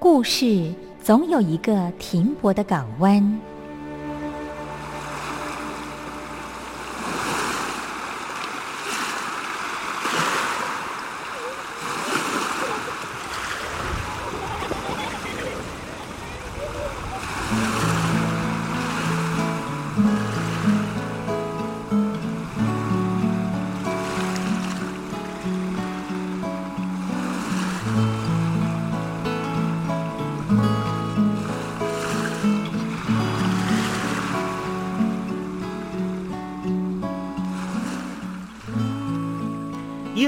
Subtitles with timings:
[0.00, 3.40] 故事总有一个停泊的港湾。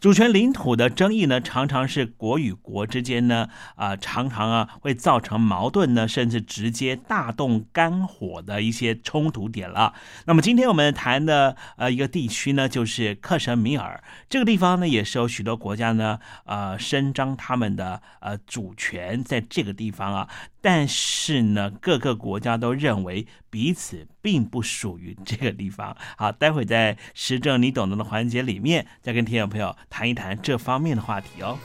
[0.00, 9.92] 主权领土的争议呢，常常是国与国之间呢，啊，常常啊会造成矛盾呢，甚至直接大动肝火的一些冲突点了。
[10.24, 20.28] 那么今天我们谈的呃一个地区呢，就是克什米尔这个地方呢，也是有许多国家呢，呃，伸张他们的呃主权在这个地方啊。
[20.62, 25.96] 但是呢，各个国家都认为彼此并不属于这个地方。
[26.16, 31.58] 好，待会在时政你懂得的环节里面，再跟听众朋友谈一谈这方面的话题哦。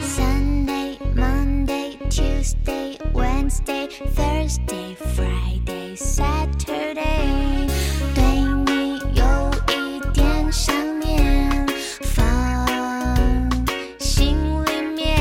[0.00, 7.68] Sunday, Monday, Tuesday, Wednesday, Thursday, Friday, Saturday，
[8.14, 8.22] 对
[8.64, 11.66] 你有一点想念，
[12.02, 12.66] 放
[13.98, 15.18] 心里面。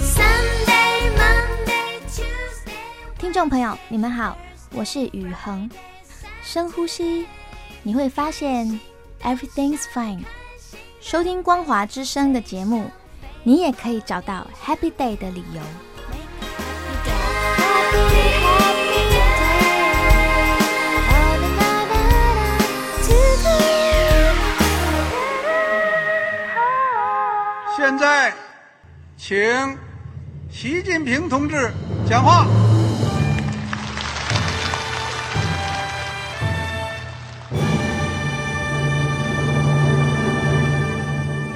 [0.00, 3.18] Sunday, Monday, Tuesday。
[3.18, 4.38] 听众朋友，你们好，
[4.72, 5.68] 我是雨恒。
[6.42, 7.26] 深呼吸，
[7.82, 8.80] 你会发现
[9.22, 10.22] everything's fine。
[11.00, 12.90] 收听光华之声的节目，
[13.42, 15.60] 你也可以找到 Happy Day 的理由。
[27.76, 28.34] 现在，
[29.16, 29.78] 请
[30.50, 31.72] 习近平同志
[32.08, 32.46] 讲话。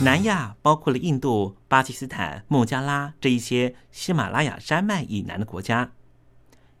[0.00, 5.90] 南亚包括了印度、巴基斯坦、孟加拉这一些喜马拉雅山脉以南的国家。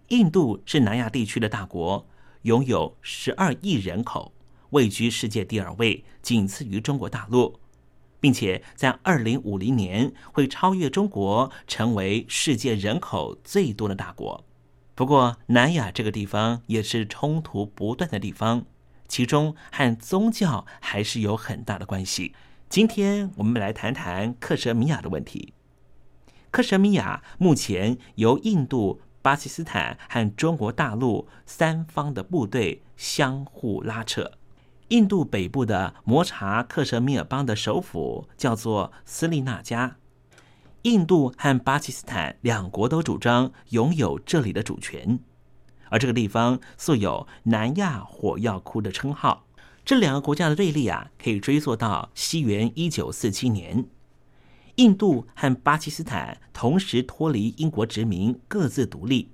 [0.08, 2.06] 印度是南亚地区的大国，
[2.42, 4.32] 拥有十二亿人口，
[4.70, 7.58] 位居世界第二位，仅次于中国大陆，
[8.20, 14.44] 并且在二零五零年会超越中国，成为世界人口最多的大国。
[14.94, 18.64] 不过，南亚这个地方也是冲突不断的地方，
[19.08, 22.32] 其中和宗教还是有很大的关系。
[22.68, 25.54] 今天我们来谈谈克什米亚的问题。
[26.50, 34.32] 克什米亚目前由印度巴基斯坦和中国大陆三方的部队相互拉扯。
[34.88, 39.96] 印度北部的摩查克什米尔邦的首府叫做斯利纳加。
[40.82, 45.18] 印度和巴基斯坦两国都主张拥有这里的主权，
[45.88, 49.46] 而这个地方素有“南亚火药库”的称号。
[49.88, 53.86] 这两个国家的对立啊，可以追溯到西元一九四七年。
[54.74, 59.30] 印度和巴基斯坦同时脱离英国殖民，各自独立。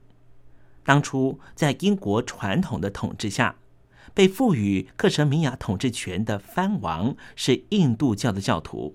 [0.85, 3.57] 当初在英国传统的统治下，
[4.15, 8.95] 被赋予克什米亚统治权的藩王是印度教的教徒，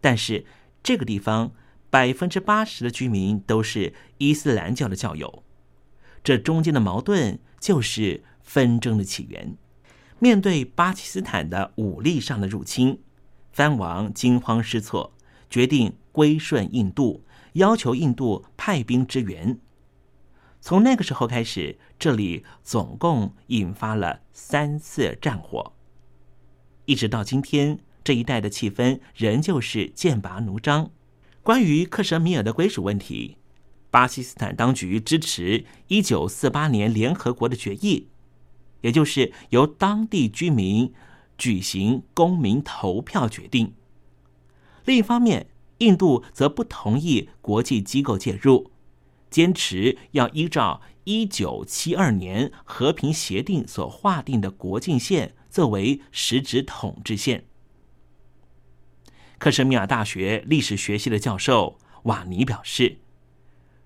[0.00, 0.46] 但是
[0.80, 1.50] 这个地方
[1.90, 5.42] 百分之八十的居民都是伊斯兰教的教友。
[6.22, 9.56] 这中间的矛盾就是纷争的起源。
[10.24, 12.98] 面对巴基斯坦的武力上的入侵，
[13.52, 15.12] 藩王惊慌失措。
[15.50, 19.60] 决定归顺印度，要求印度派兵支援。
[20.62, 25.74] 从那个时候开始，这里总共引发了三次战火，
[26.86, 30.90] 一直到今天，这一带的气氛仍旧是剑拔弩张。
[31.42, 33.36] 关于克什米尔的归属问题，
[33.90, 38.08] 巴基斯坦当局支持一九四八年联合国的决议，
[38.84, 40.92] 也就是由当地居民
[41.38, 43.72] 举行公民投票决定。
[44.84, 45.46] 另一方面，
[45.78, 48.70] 印度则不同意国际机构介入，
[49.30, 57.46] 坚持要依照一九七二年和平协定所划定的国境线作为实质统治线。
[59.38, 62.98] 克什米尔大学历史学系的教授瓦尼表示：“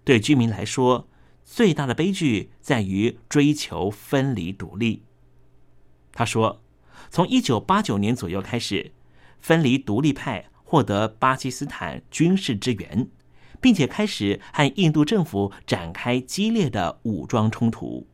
[0.03, 1.09] 对居民来说，
[1.51, 5.05] 最大的悲剧在于追求分离独立。”
[6.13, 6.61] 他说
[7.09, 8.93] ：“从一九八九年左右开始，
[9.41, 13.09] 分离独立派。”获得巴基斯坦军事支援，
[13.59, 18.07] 并且开始和印度政府展开激烈的武装冲突。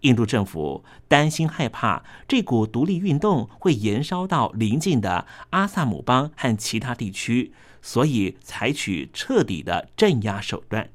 [0.00, 10.90] 印度政府担心害怕这股独立运动会延烧到邻近的阿萨姆邦和其他地区，所以采取彻底的镇压手段。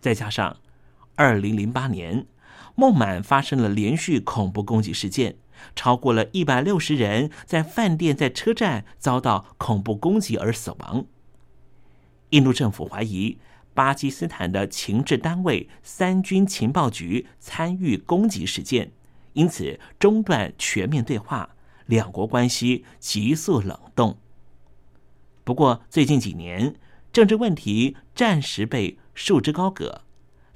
[0.00, 0.56] 再加上
[1.16, 2.26] 二零零八年
[2.74, 5.36] 孟买发生了连续恐怖攻击事件。
[5.76, 11.04] 超过了一百六十人在饭店、在车站遭到恐怖攻击而死亡。
[12.30, 13.36] 印度政府怀疑
[13.74, 18.92] 巴基斯坦的情治单位三军情报局参与攻击事件，
[19.34, 21.50] 因此中断全面对话，
[21.84, 24.16] 两国关系急速冷冻。
[25.44, 26.76] 不过，最近几年
[27.12, 30.02] 政治问题暂时被束之高阁，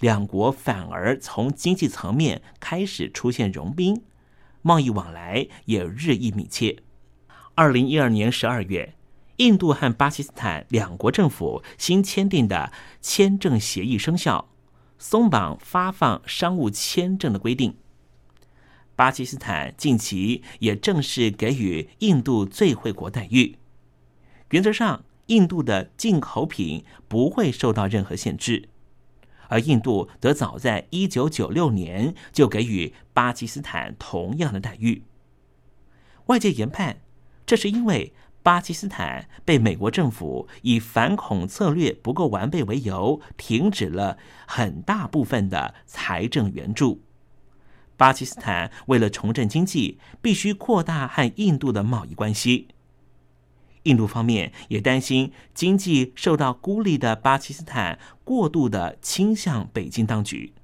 [0.01, 4.03] 两国反而从经济层面开始出现融冰。
[4.63, 6.79] 贸易往来也日益密切。
[7.55, 8.95] 二零一二年十二月，
[9.37, 14.49] 印度和巴基斯坦两国政府新签订的签证协议生效，
[14.99, 17.77] 松绑发放商务签证的规定。
[18.97, 23.59] 巴基斯坦近期也正式给予印度最惠国待遇，
[24.51, 28.69] 原则上，印度的进口品不会受到任何限制。
[29.49, 35.05] 而印度则早在一九九六年就给予巴基斯坦同样的待遇。
[36.27, 37.03] 外界研判，
[37.45, 47.03] 这是因为巴基斯坦被美国政府以反恐策略不够完备为由，停止了很大部分的财政援助。
[47.97, 52.69] 巴基斯坦为了重振经济，必须扩大和印度的贸易关系。
[53.85, 60.55] 印度方面也担心经济受到孤立的巴基斯坦过度的倾向北京当局，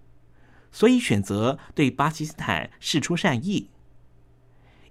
[0.73, 3.71] 所以选择对巴基斯坦示出善意。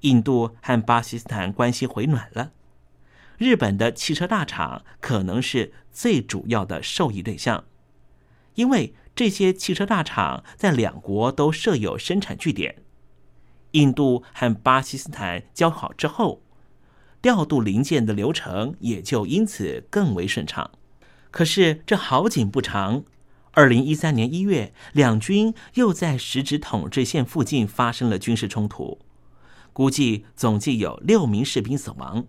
[0.01, 2.51] 印度和巴基斯坦关系回暖了，
[3.37, 7.65] 日本的汽车大厂可能是最主要的受益对象，
[8.53, 12.83] 因为这些汽车大厂在两国都设有生产据点。
[13.71, 16.43] 印度和巴基斯坦交好之后。
[17.21, 20.71] 调度零件的流程也就因此更为顺畅。
[21.31, 23.03] 可是这好景不长，
[23.51, 28.99] 二零一三年一月，两军又在实质统治线附近发生了军事冲突，
[29.73, 32.25] 估计总计有六名士兵死亡。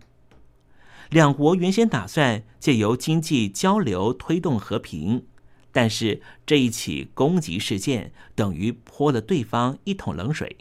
[1.08, 5.26] 两国原先打算借由经济交流推动和平，
[5.70, 10.56] 但是这一起攻击事件等于泼了对方一桶冷水。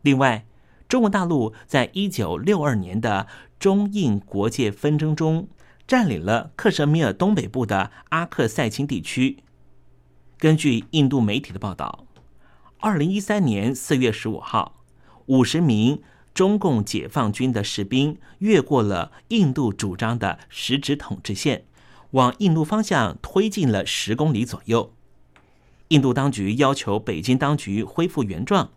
[0.00, 0.46] 另外。
[0.92, 3.26] 中国大陆在一九六二年的
[3.58, 5.48] 中印国界纷争中，
[5.86, 9.38] 占领了克什米尔东北部的阿克塞钦地区。
[10.36, 12.04] 根据印度媒体的报道，
[12.80, 14.82] 二零一三年四月十五号，
[15.24, 16.02] 五十名
[16.34, 21.64] 中共解放军的士兵越过了印度主张的实质统治线，
[22.10, 24.92] 往印度方向推进了十公里左右，
[25.88, 28.72] 印度当局要求北京当局恢复原状，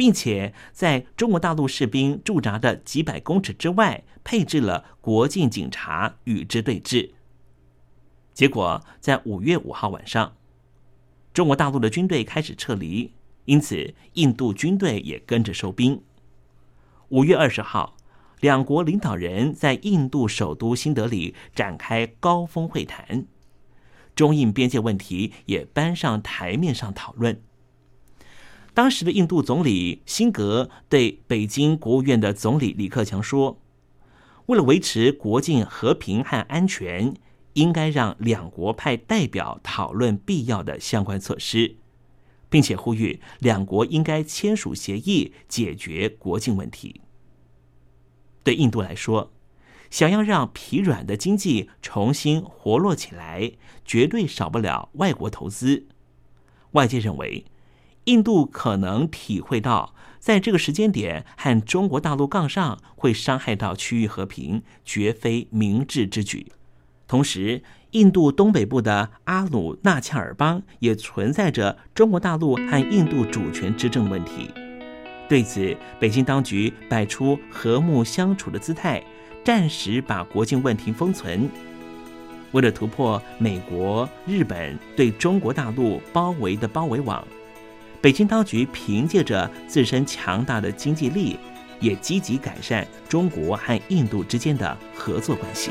[0.00, 7.10] 并且在中国大陆士兵驻扎的几百公尺之外配置了国境警察与之对峙。
[8.32, 10.34] 结果在五月五号晚上，
[11.34, 13.12] 中国大陆的军队开始撤离，
[13.44, 16.00] 因此印度军队也跟着收兵。
[17.10, 17.98] 五月二十号，
[18.40, 23.26] 两国领导人在印度首都新德里展开高峰会谈。
[24.14, 27.42] 中印边界问题也搬上台面上讨论。
[28.72, 33.58] 当时的印度总理辛格对北京国务院的总理李克强说
[34.46, 37.14] ：“为了维持国境和平和安全，
[37.54, 41.76] 应该让两国派代表讨论必要的相关措施，
[42.48, 47.00] 并且呼吁两国应该签署协议解决国境问题。”
[48.42, 49.32] 对印度来说，
[49.90, 53.52] 想要让疲软的经济重新活络起来，
[53.84, 55.88] 绝对少不了外国投资。
[56.72, 57.44] 外界认为，
[58.04, 66.52] 印度可能体会到，在这个时间点和中国大陆杠上会伤害到区域和平，绝非明智之举。
[67.06, 74.50] 同时，印度东北部的阿鲁纳恰尔邦也存在着中国大陆和印度主权之争问题。
[75.28, 79.02] 对此，北京当局摆出和睦相处的姿态。
[79.42, 81.48] 暂时把国境问题封存，
[82.52, 87.26] 为了突破美国、日本对中国大陆包围的包围网，
[88.02, 91.38] 北京当局凭借着自身强大的经济力，
[91.80, 95.70] 也积极改善中国和印度之间的合作关系。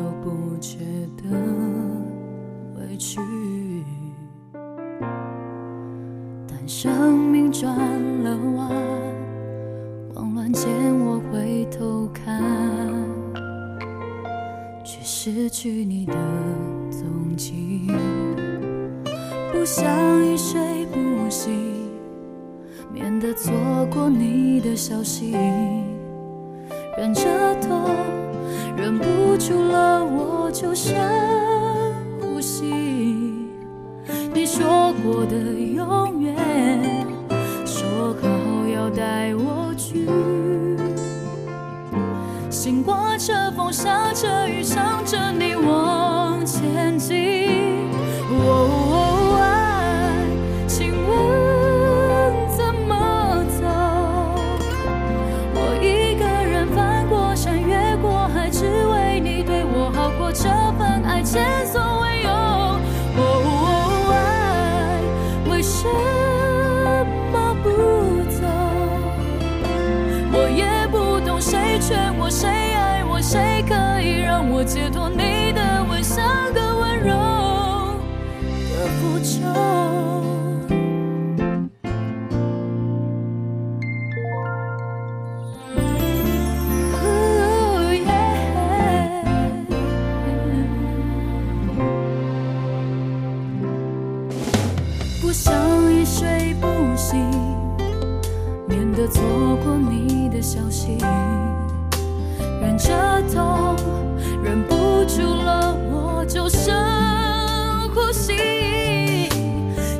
[0.00, 0.78] 都不觉
[1.18, 1.24] 得
[2.76, 3.20] 委屈
[6.48, 7.70] 但生命转
[8.22, 8.70] 了弯
[10.14, 12.42] 慌乱间我回头看
[14.82, 16.14] 却失去你的
[16.90, 17.86] 踪迹。
[19.52, 19.84] 不想
[20.24, 21.52] 一睡不醒
[22.90, 23.52] 免得错
[23.92, 25.36] 过你的消息。
[26.96, 27.22] 忍着
[27.60, 28.19] 痛
[28.80, 30.96] 忍不住了我就深
[32.18, 32.64] 呼吸
[34.32, 37.06] 你说过的永远
[37.66, 40.06] 说好要带我去。
[42.48, 47.39] 心刮着风下着雨想着你往前进。
[95.30, 95.54] 不想
[95.94, 96.66] 一睡不
[96.96, 97.24] 醒，
[98.66, 99.22] 免得错
[99.62, 100.98] 过你的消息。
[102.60, 102.92] 忍着
[103.32, 103.76] 痛，
[104.42, 106.74] 忍不住了，我就深
[107.94, 109.28] 呼吸。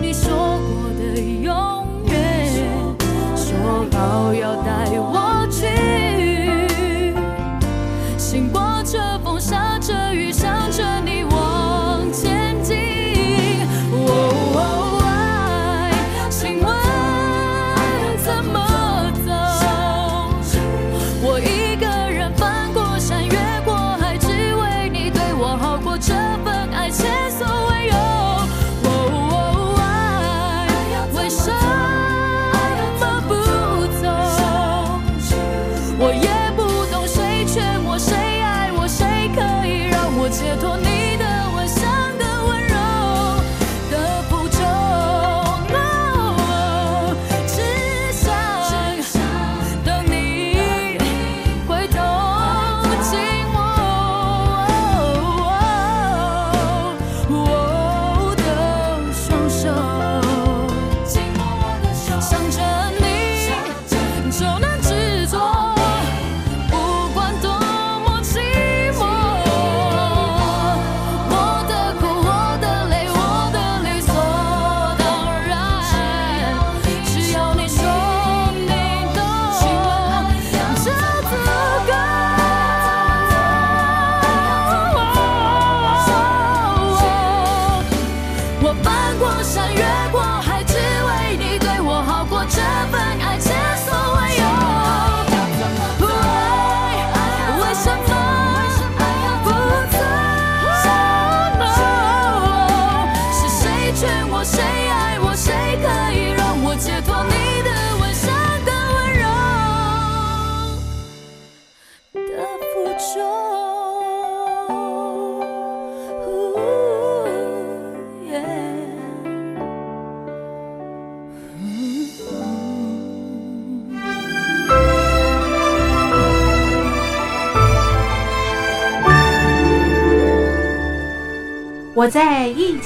[0.00, 2.52] 你说过的永远，
[3.36, 5.29] 说好要带我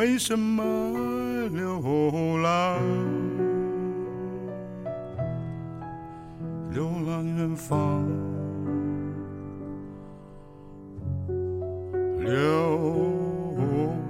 [0.00, 0.62] 为什么
[1.50, 2.80] 流浪？
[6.72, 8.02] 流浪远方。
[12.18, 12.32] 流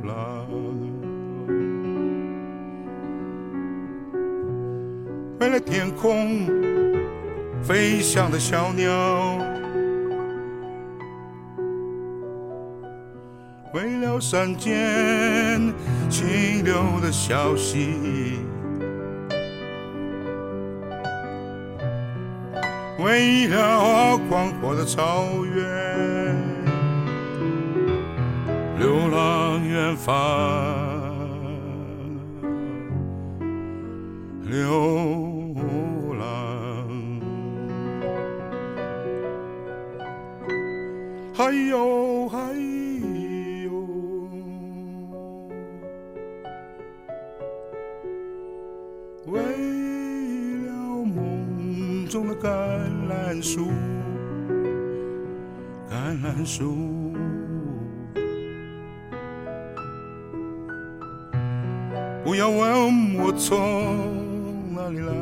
[0.04, 0.46] 浪，
[5.40, 6.46] 为了天空
[7.64, 9.38] 飞翔的小鸟，
[13.74, 15.39] 为了山间
[16.08, 18.38] 清流的小溪，
[22.98, 25.60] 为了广阔的草原。
[28.78, 30.14] 流浪远方，
[34.46, 35.54] 流
[36.18, 36.24] 浪，
[41.34, 41.99] 还有
[56.52, 56.74] 树。
[62.24, 65.12] 不要问我从哪里来，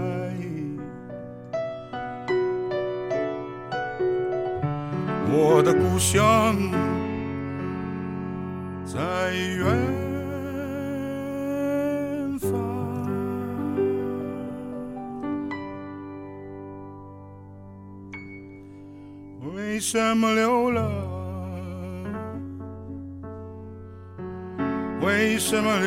[5.31, 6.57] 我的故乡
[8.87, 9.67] 在远
[12.39, 12.51] 方。
[19.55, 21.18] 为什么流浪？
[25.19, 25.79] 为什么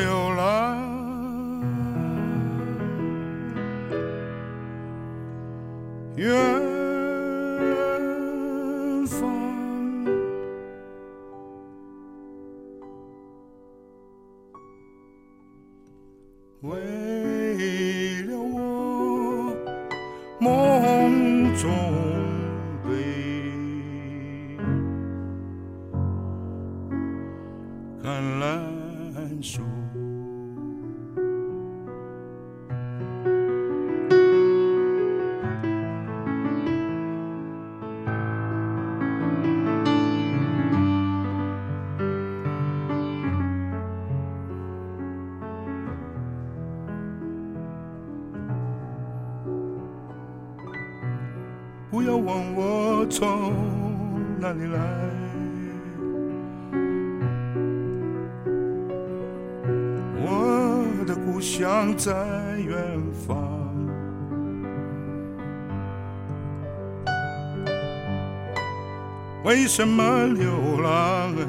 [69.73, 71.47] 什么流浪啊？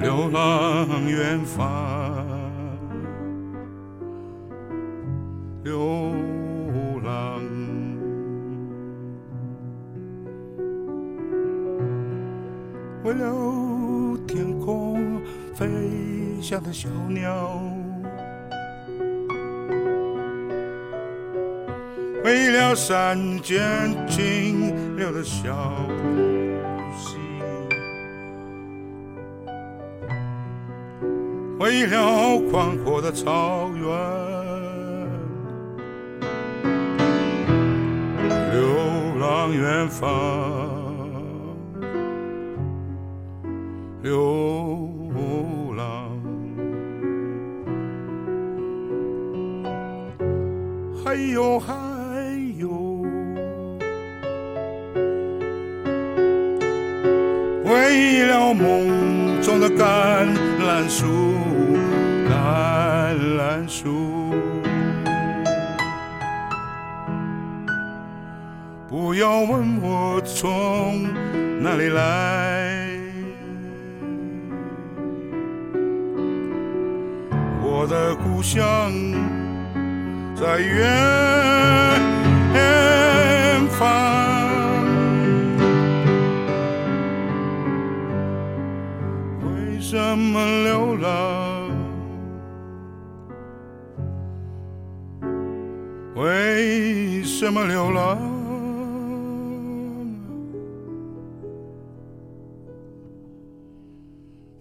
[0.00, 2.24] 流浪远方，
[5.64, 6.14] 流
[7.04, 7.42] 浪。
[13.04, 15.20] 为了天空
[15.54, 15.68] 飞
[16.40, 17.77] 翔的小鸟。
[22.68, 25.74] 了山间清流的小
[26.98, 27.16] 溪，
[31.58, 33.88] 为了宽阔的草原，
[38.52, 40.77] 流浪远方。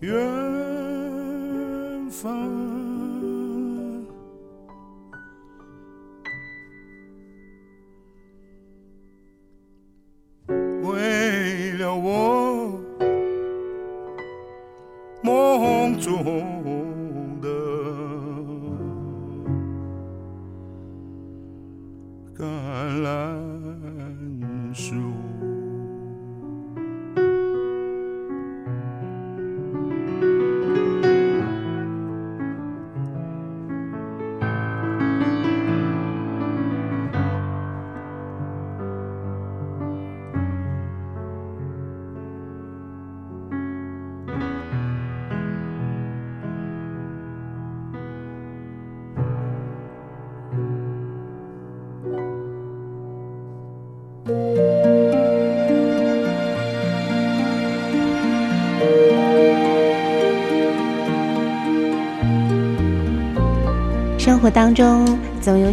[0.02, 0.12] 远
[2.12, 2.57] 方。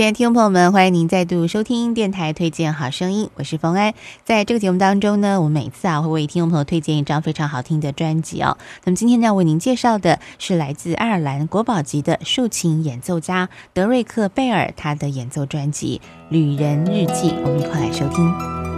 [0.00, 3.92] 亲爱的听众朋友们，欢迎您再度收听电台推荐好声音，我是冯安。
[4.24, 8.56] 在这个节目当中呢，我每次啊会为听众朋友推荐一张非常好听的专辑哦。
[8.84, 18.69] 那么今天呢，为您介绍的是来自爱尔兰国宝级的竖琴演奏家德瑞克·贝尔他的演奏专辑《旅人日记》，我们一块来收听。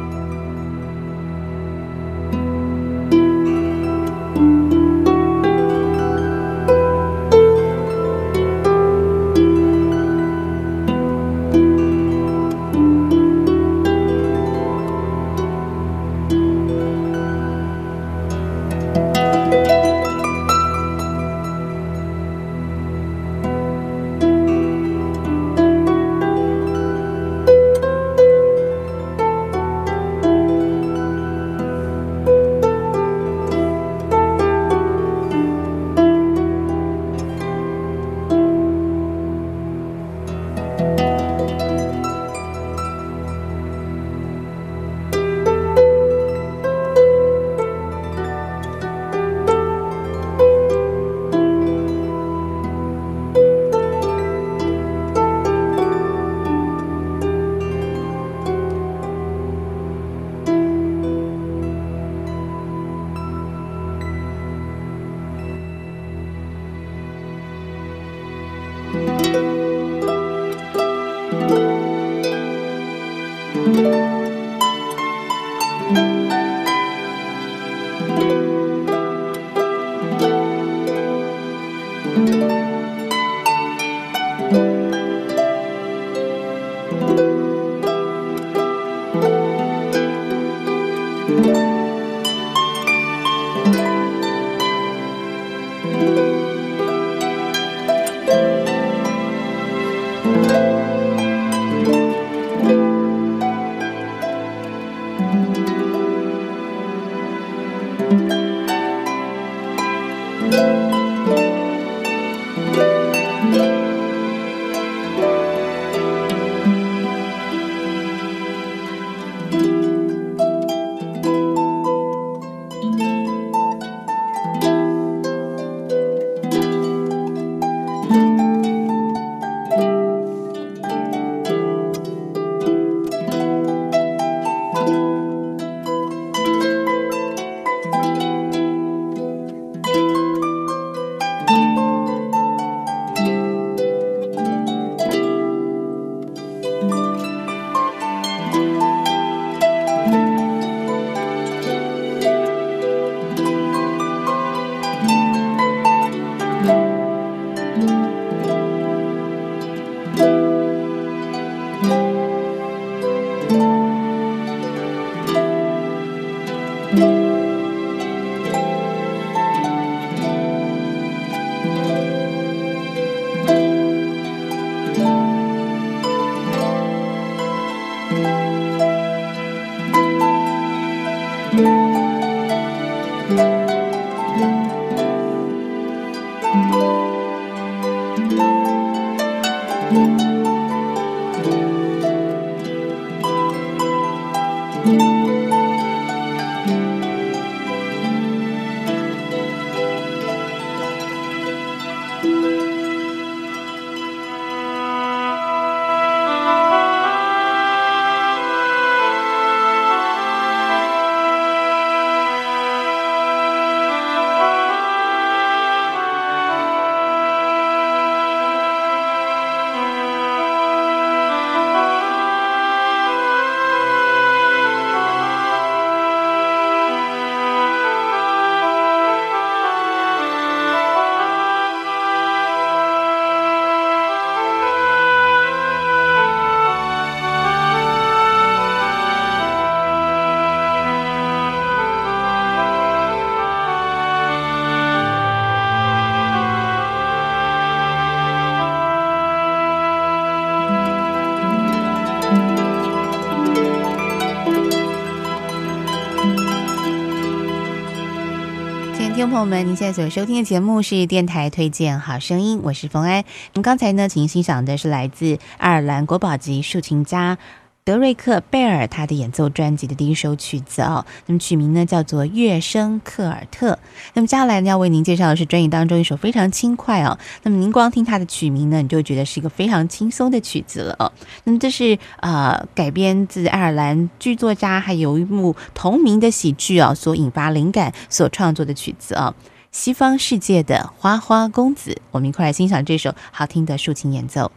[259.43, 263.25] 友们，您现在所收听的节目是电台推荐好声音，我是冯安。
[263.53, 267.37] 那么刚才呢，请欣赏的是来自爱尔兰国宝级竖琴家
[267.85, 271.05] 德瑞克·贝尔他的演奏专辑的第一首曲子哦。
[271.27, 273.73] 那么曲名呢叫做《乐声克尔特》。
[274.15, 277.19] 那么接下来呢要为您介绍的是专辑当中一首非常轻快哦。
[277.43, 281.11] 那么您光听它的曲名呢，你就觉得是一个非常轻松的曲子了哦。
[281.43, 289.35] 那么这是呃改编自爱尔兰剧作家还有一幕同名的喜剧哦所引发灵感所创作的曲子哦。
[289.73, 294.53] 西方世界的花花公子，我们一块来欣赏这首好听的竖琴演奏。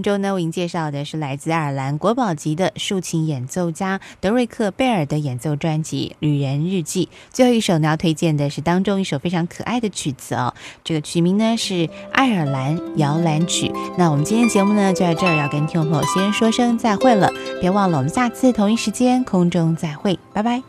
[0.00, 7.10] 当中呢，为您介绍的是来自爱尔兰国宝级的竖琴演奏家德瑞克·贝尔的演奏专辑《旅人日记》。
[7.30, 11.74] 最后一首呢，要推荐的是当中一首非常可爱的曲子哦，这个曲名呢是
[12.12, 13.66] 《爱尔兰摇篮曲》。
[13.98, 17.30] 那我们今天节目呢就在这儿，要跟听众朋友先说声再会了。
[17.60, 20.62] 别忘了，我们下次同一时间空中再会，拜拜。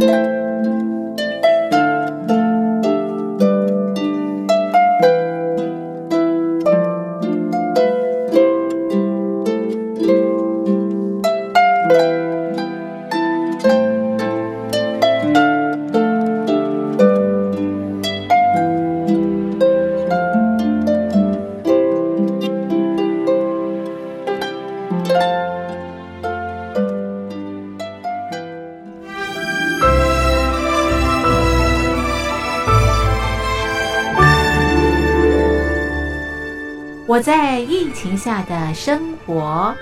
[0.00, 0.39] 我
[38.20, 39.74] 下的生活。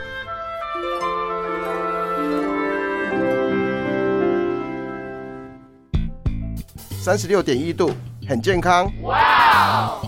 [7.01, 7.91] 三十六点一度，
[8.29, 8.89] 很健康。
[9.03, 9.99] 哇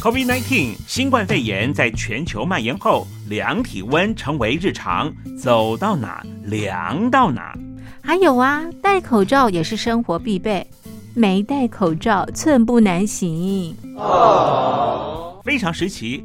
[0.00, 7.56] ！COVID-19 新冠肺炎在全球蔓延后，量体温成为日常，走到哪量到哪。
[8.02, 10.66] 还有啊，戴口罩也是生活必备，
[11.14, 13.76] 没戴口罩寸步难行。
[13.96, 16.24] 哦，非常时期，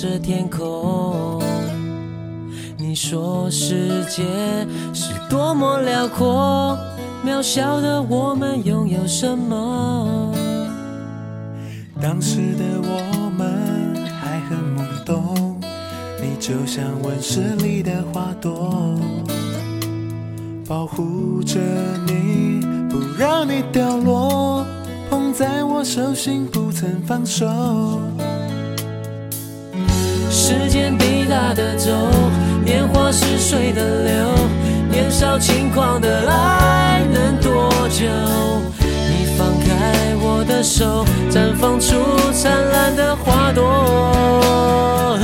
[0.00, 1.42] 着天空，
[2.78, 4.22] 你说世界
[4.94, 6.74] 是多么辽阔，
[7.22, 10.32] 渺小的我们拥有什么？
[12.00, 15.60] 当时的我们还很懵懂，
[16.18, 18.98] 你就像温室里的花朵，
[20.66, 21.60] 保护着
[22.06, 24.64] 你，不让你掉落，
[25.10, 27.46] 捧在我手心不曾放手。
[31.54, 31.90] 的走，
[32.64, 34.28] 年华似水的流，
[34.90, 38.06] 年少轻狂的爱能多久？
[38.78, 41.96] 你放开我的手，绽放出
[42.32, 45.18] 灿烂的花朵。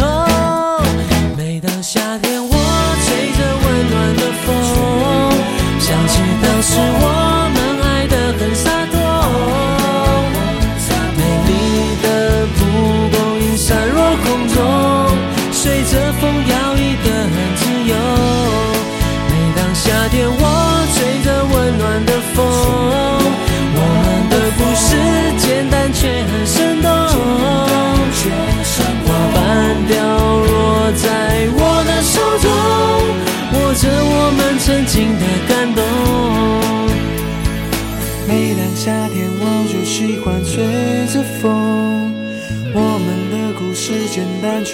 [1.36, 2.50] 每当夏天，我
[3.04, 4.46] 吹着温暖的风，
[5.78, 7.04] 想起当时我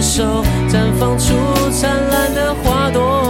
[0.00, 1.34] 手，绽放出
[1.70, 3.29] 灿烂的花朵。